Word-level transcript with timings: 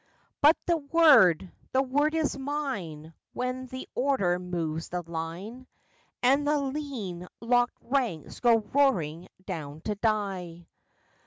]But 0.41 0.57
the 0.65 0.77
word 0.77 1.51
the 1.73 1.83
word 1.83 2.15
is 2.15 2.35
mine, 2.35 3.13
when 3.33 3.67
the 3.67 3.87
order 3.93 4.39
moves 4.39 4.89
the 4.89 5.03
line 5.03 5.67
And 6.23 6.47
the 6.47 6.57
lean, 6.59 7.27
locked 7.39 7.77
ranks 7.83 8.39
go 8.39 8.61
roaring 8.73 9.27
down 9.45 9.81
to 9.81 9.93
die. 9.93 10.65